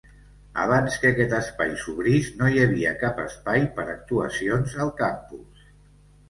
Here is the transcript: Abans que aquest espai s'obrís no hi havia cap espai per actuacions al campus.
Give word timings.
Abans 0.61 0.95
que 1.01 1.09
aquest 1.13 1.35
espai 1.39 1.75
s'obrís 1.81 2.29
no 2.39 2.47
hi 2.55 2.63
havia 2.63 2.95
cap 3.03 3.21
espai 3.25 3.69
per 3.77 3.87
actuacions 3.95 4.75
al 4.87 4.91
campus. 5.05 5.63